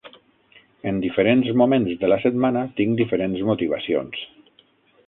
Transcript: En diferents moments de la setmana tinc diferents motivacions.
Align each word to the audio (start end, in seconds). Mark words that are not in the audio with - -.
En 0.91 1.01
diferents 1.03 1.49
moments 1.63 2.01
de 2.05 2.09
la 2.09 2.17
setmana 2.25 2.65
tinc 2.81 2.99
diferents 3.05 3.47
motivacions. 3.53 4.27